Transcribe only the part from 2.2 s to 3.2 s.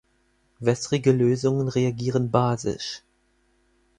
basisch.